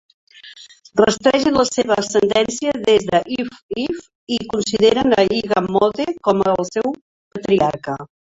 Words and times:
Rastregen 1.01 1.57
la 1.59 1.65
seva 1.67 1.97
ascendència 2.03 2.73
des 2.87 3.05
de 3.11 3.19
Ife-Ife 3.35 4.35
i 4.39 4.41
consideren 4.55 5.17
a 5.19 5.27
Iganmode 5.43 6.07
com 6.29 6.43
el 6.55 6.67
seu 6.73 6.93
patriarca. 7.35 7.99